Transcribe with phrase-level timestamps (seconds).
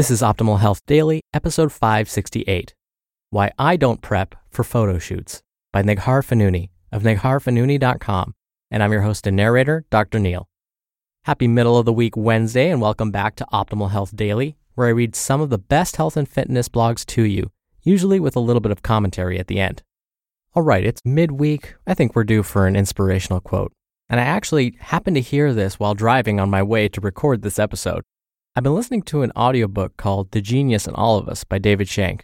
[0.00, 2.74] This is Optimal Health Daily, episode 568
[3.28, 5.42] Why I Don't Prep for Photo Shoots
[5.74, 8.32] by Neghar Fonooni of negharfonooni.com.
[8.70, 10.18] And I'm your host and narrator, Dr.
[10.18, 10.48] Neil.
[11.26, 14.92] Happy middle of the week Wednesday, and welcome back to Optimal Health Daily, where I
[14.92, 17.50] read some of the best health and fitness blogs to you,
[17.82, 19.82] usually with a little bit of commentary at the end.
[20.54, 21.74] All right, it's midweek.
[21.86, 23.74] I think we're due for an inspirational quote.
[24.08, 27.58] And I actually happened to hear this while driving on my way to record this
[27.58, 28.02] episode.
[28.56, 31.86] I've been listening to an audiobook called The Genius in All of Us by David
[31.86, 32.22] Shenk.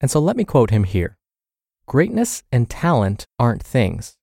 [0.00, 1.16] And so let me quote him here
[1.86, 4.16] Greatness and talent aren't things,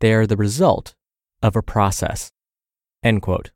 [0.00, 0.94] they are the result
[1.42, 2.30] of a process.
[3.02, 3.50] End quote.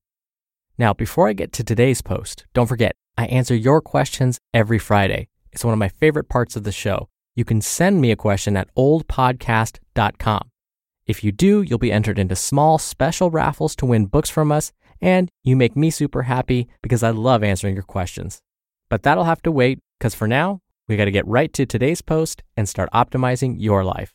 [0.79, 5.29] Now, before I get to today's post, don't forget, I answer your questions every Friday.
[5.53, 7.11] It's one of my favorite parts of the show.
[7.37, 10.51] You can send me a question at ohdpodcast.com.
[11.07, 14.73] If you do, you'll be entered into small special raffles to win books from us
[15.01, 18.41] and you make me super happy because I love answering your questions.
[18.89, 22.03] But that'll have to wait because for now, we got to get right to today's
[22.03, 24.13] post and start optimizing your life.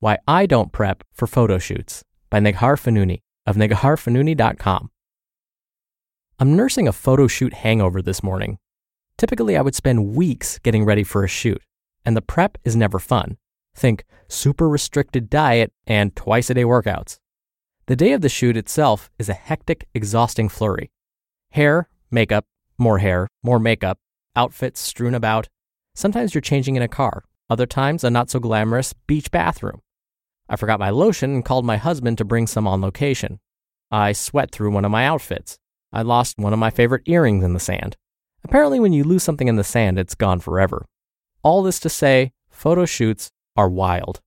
[0.00, 4.90] Why I Don't Prep for Photo Shoots by Neghar Fonooni of negharfonooni.com.
[6.38, 8.58] I'm nursing a photo shoot hangover this morning.
[9.16, 11.62] Typically, I would spend weeks getting ready for a shoot,
[12.04, 13.36] and the prep is never fun.
[13.74, 17.18] Think super restricted diet and twice a day workouts.
[17.86, 20.90] The day of the shoot itself is a hectic, exhausting flurry.
[21.50, 22.46] Hair, makeup,
[22.78, 23.98] more hair, more makeup,
[24.36, 25.48] outfits strewn about.
[25.94, 29.80] Sometimes you're changing in a car, other times a not so glamorous beach bathroom.
[30.48, 33.40] I forgot my lotion and called my husband to bring some on location.
[33.90, 35.58] I sweat through one of my outfits.
[35.92, 37.96] I lost one of my favorite earrings in the sand.
[38.44, 40.86] Apparently, when you lose something in the sand, it's gone forever.
[41.42, 44.20] All this to say, photo shoots are wild.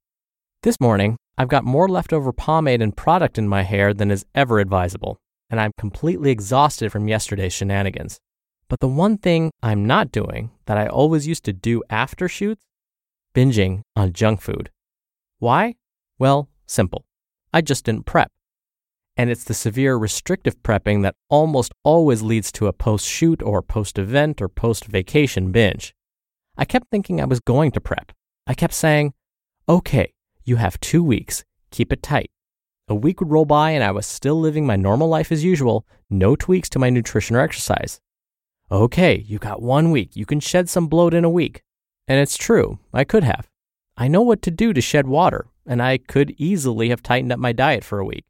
[0.63, 4.59] This morning, I've got more leftover pomade and product in my hair than is ever
[4.59, 5.17] advisable,
[5.49, 8.19] and I'm completely exhausted from yesterday's shenanigans.
[8.67, 12.63] But the one thing I'm not doing that I always used to do after shoots
[13.33, 14.71] binging on junk food.
[15.39, 15.75] Why?
[16.17, 17.05] Well, simple.
[17.53, 18.31] I just didn't prep.
[19.17, 23.61] And it's the severe restrictive prepping that almost always leads to a post shoot or
[23.61, 25.93] post event or post vacation binge.
[26.57, 28.11] I kept thinking I was going to prep,
[28.47, 29.13] I kept saying,
[29.67, 32.29] okay, you have two weeks, keep it tight.
[32.87, 35.87] A week would roll by and I was still living my normal life as usual,
[36.09, 37.99] no tweaks to my nutrition or exercise.
[38.71, 41.63] Okay, you got one week, you can shed some bloat in a week.
[42.07, 43.49] And it's true, I could have.
[43.97, 47.39] I know what to do to shed water, and I could easily have tightened up
[47.39, 48.25] my diet for a week.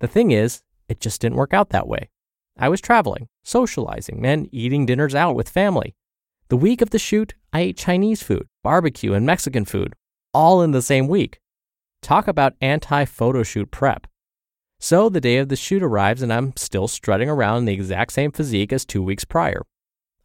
[0.00, 2.10] The thing is, it just didn't work out that way.
[2.58, 5.94] I was traveling, socializing, and eating dinners out with family.
[6.48, 9.94] The week of the shoot, I ate Chinese food, barbecue, and Mexican food,
[10.34, 11.40] all in the same week.
[12.02, 14.06] Talk about anti photo shoot prep.
[14.80, 18.12] So the day of the shoot arrives, and I'm still strutting around in the exact
[18.12, 19.62] same physique as two weeks prior.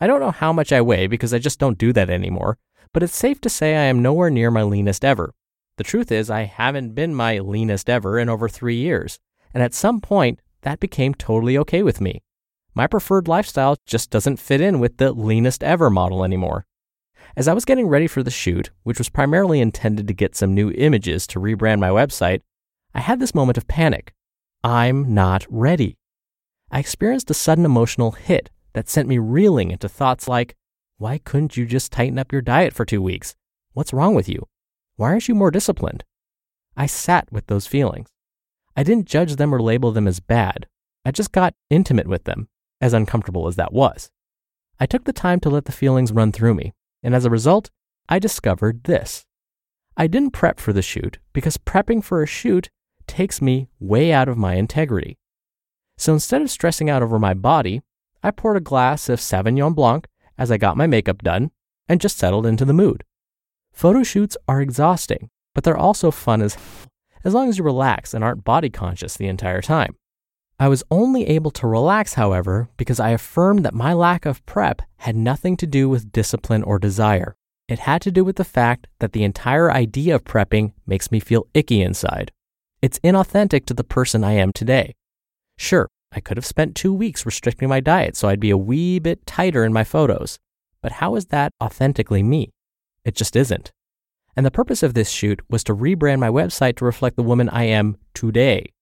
[0.01, 2.57] I don't know how much I weigh because I just don't do that anymore,
[2.93, 5.33] but it's safe to say I am nowhere near my leanest ever.
[5.77, 9.19] The truth is, I haven't been my leanest ever in over three years,
[9.53, 12.21] and at some point, that became totally okay with me
[12.79, 16.65] my preferred lifestyle just doesn't fit in with the leanest ever model anymore.
[17.35, 20.53] As I was getting ready for the shoot, which was primarily intended to get some
[20.53, 22.41] new images to rebrand my website,
[22.93, 24.13] I had this moment of panic.
[24.63, 25.97] I'm not ready.
[26.71, 30.55] I experienced a sudden emotional hit that sent me reeling into thoughts like,
[30.97, 33.35] why couldn't you just tighten up your diet for two weeks?
[33.73, 34.47] What's wrong with you?
[34.97, 36.03] Why aren't you more disciplined?
[36.75, 38.09] I sat with those feelings.
[38.75, 40.67] I didn't judge them or label them as bad.
[41.05, 42.49] I just got intimate with them
[42.81, 44.11] as uncomfortable as that was.
[44.79, 46.73] I took the time to let the feelings run through me,
[47.03, 47.69] and as a result,
[48.07, 49.25] I discovered this.
[49.95, 52.69] I didn't prep for the shoot because prepping for a shoot
[53.07, 55.17] takes me way out of my integrity.
[55.97, 57.81] So instead of stressing out over my body,
[58.23, 60.07] I poured a glass of Sauvignon Blanc
[60.37, 61.51] as I got my makeup done
[61.87, 63.03] and just settled into the mood.
[63.73, 66.63] Photo shoots are exhausting, but they're also fun as hell,
[67.23, 69.95] as long as you relax and aren't body conscious the entire time.
[70.61, 74.81] I was only able to relax, however, because I affirmed that my lack of prep
[74.97, 77.37] had nothing to do with discipline or desire.
[77.69, 81.21] It had to do with the fact that the entire idea of prepping makes me
[81.21, 82.33] feel icky inside.
[82.81, 84.95] It's inauthentic to the person I am today.
[85.57, 88.99] Sure, I could have spent two weeks restricting my diet so I'd be a wee
[88.99, 90.39] bit tighter in my photos,
[90.81, 92.51] but how is that authentically me?
[93.05, 93.71] It just isn't.
[94.35, 97.47] And the purpose of this shoot was to rebrand my website to reflect the woman
[97.47, 98.73] I am today.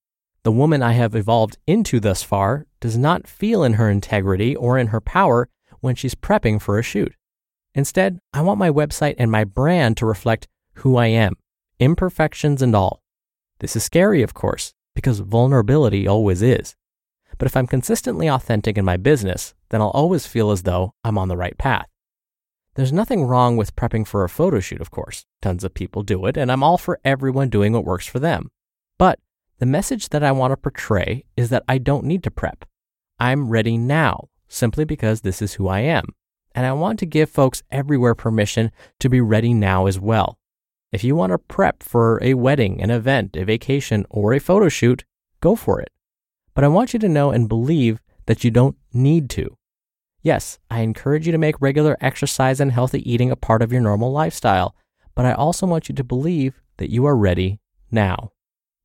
[0.43, 4.77] The woman I have evolved into thus far does not feel in her integrity or
[4.77, 5.49] in her power
[5.81, 7.13] when she's prepping for a shoot.
[7.73, 11.35] Instead, I want my website and my brand to reflect who I am,
[11.79, 13.01] imperfections and all.
[13.59, 16.75] This is scary, of course, because vulnerability always is.
[17.37, 21.17] But if I'm consistently authentic in my business, then I'll always feel as though I'm
[21.17, 21.87] on the right path.
[22.75, 25.25] There's nothing wrong with prepping for a photo shoot, of course.
[25.41, 28.49] Tons of people do it, and I'm all for everyone doing what works for them.
[28.97, 29.19] But
[29.59, 32.65] the message that I want to portray is that I don't need to prep.
[33.19, 36.13] I'm ready now, simply because this is who I am.
[36.53, 40.37] And I want to give folks everywhere permission to be ready now as well.
[40.91, 44.69] If you want to prep for a wedding, an event, a vacation, or a photo
[44.69, 45.03] shoot,
[45.41, 45.89] go for it.
[46.53, 49.57] But I want you to know and believe that you don't need to.
[50.21, 53.81] Yes, I encourage you to make regular exercise and healthy eating a part of your
[53.81, 54.75] normal lifestyle,
[55.15, 57.59] but I also want you to believe that you are ready
[57.91, 58.31] now.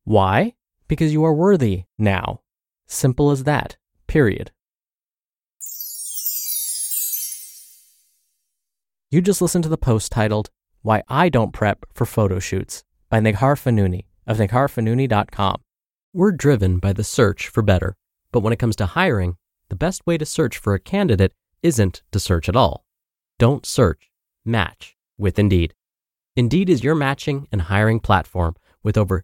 [0.03, 0.53] Why?
[0.87, 2.41] Because you are worthy now.
[2.87, 3.77] Simple as that,
[4.07, 4.51] period.
[9.09, 10.49] You just listened to the post titled,
[10.81, 15.61] Why I Don't Prep for Photo Shoots by Neghar Fonooni of negharfonooni.com.
[16.13, 17.95] We're driven by the search for better,
[18.31, 19.37] but when it comes to hiring,
[19.69, 22.85] the best way to search for a candidate isn't to search at all.
[23.39, 24.11] Don't search,
[24.43, 25.73] match with Indeed.
[26.35, 29.23] Indeed is your matching and hiring platform with over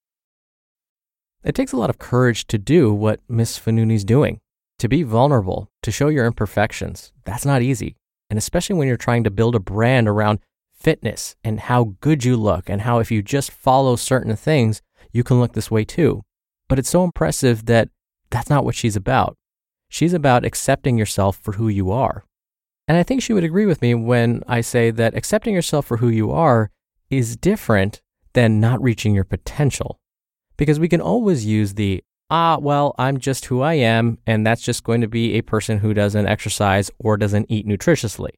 [1.43, 4.39] It takes a lot of courage to do what Miss Fonooni's doing,
[4.79, 7.11] to be vulnerable, to show your imperfections.
[7.25, 7.95] That's not easy.
[8.29, 10.39] And especially when you're trying to build a brand around
[10.73, 15.23] fitness and how good you look and how if you just follow certain things, you
[15.23, 16.21] can look this way too.
[16.67, 17.89] But it's so impressive that
[18.29, 19.35] that's not what she's about.
[19.89, 22.23] She's about accepting yourself for who you are
[22.91, 25.95] and I think she would agree with me when I say that accepting yourself for
[25.95, 26.71] who you are
[27.09, 28.01] is different
[28.33, 30.00] than not reaching your potential.
[30.61, 34.61] Because we can always use the, ah, well, I'm just who I am, and that's
[34.61, 38.29] just going to be a person who doesn't exercise or doesn't eat nutritiously.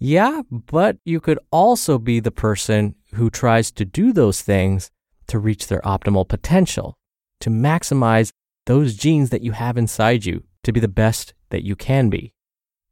[0.00, 4.90] Yeah, but you could also be the person who tries to do those things
[5.28, 6.98] to reach their optimal potential,
[7.38, 8.32] to maximize
[8.66, 12.32] those genes that you have inside you to be the best that you can be.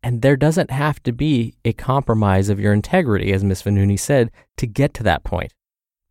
[0.04, 3.64] And there doesn't have to be a compromise of your integrity, as Ms.
[3.64, 5.52] Fonooni said, to get to that point.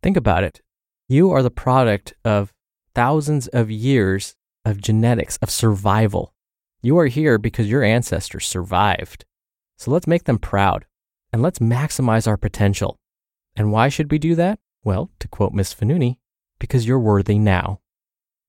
[0.02, 0.60] Think about it.
[1.12, 2.54] You are the product of
[2.94, 6.32] thousands of years of genetics, of survival.
[6.80, 9.26] You are here because your ancestors survived.
[9.76, 10.86] So let's make them proud
[11.30, 12.96] and let's maximize our potential.
[13.54, 14.58] And why should we do that?
[14.84, 15.74] Well, to quote Ms.
[15.74, 16.16] Fonooni,
[16.58, 17.80] because you're worthy now.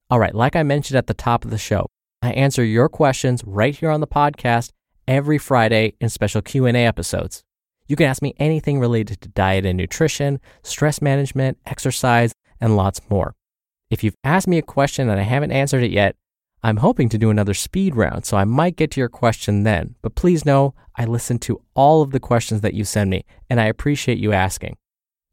[0.10, 1.88] All right, like I mentioned at the top of the show,
[2.22, 4.72] I answer your questions right here on the podcast
[5.05, 7.43] every Friday in special Q&A episodes.
[7.89, 13.01] You can ask me anything related to diet and nutrition, stress management, exercise, and lots
[13.10, 13.36] more.
[13.89, 16.15] If you've asked me a question and I haven't answered it yet,
[16.63, 19.95] I'm hoping to do another speed round, so I might get to your question then.
[20.01, 23.60] But please know I listen to all of the questions that you send me, and
[23.60, 24.77] I appreciate you asking.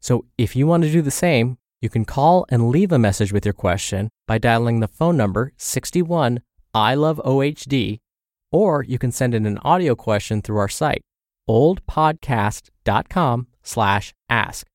[0.01, 3.31] So if you want to do the same, you can call and leave a message
[3.31, 6.41] with your question by dialing the phone number 61
[6.73, 7.99] I love OHD
[8.51, 11.01] or you can send in an audio question through our site,
[11.49, 14.67] ohdpodcast.com slash ask.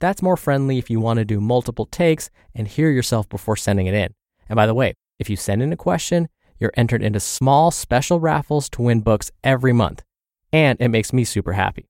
[0.00, 3.86] That's more friendly if you want to do multiple takes and hear yourself before sending
[3.86, 4.14] it in.
[4.48, 8.20] And by the way, if you send in a question, you're entered into small special
[8.20, 10.02] raffles to win books every month.
[10.52, 11.88] And it makes me super happy.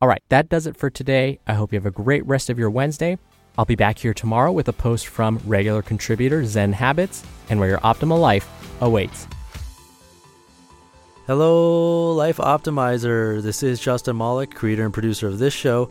[0.00, 1.38] All right, that does it for today.
[1.46, 3.18] I hope you have a great rest of your Wednesday.
[3.56, 7.68] I'll be back here tomorrow with a post from regular contributor Zen Habits and where
[7.68, 8.48] your optimal life
[8.80, 9.26] awaits.
[11.26, 13.40] Hello, Life Optimizer.
[13.40, 15.90] This is Justin Malik, creator and producer of this show